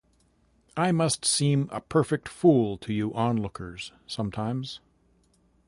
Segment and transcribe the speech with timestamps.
[0.75, 4.79] I must seem a perfect fool to you onlookers sometimes.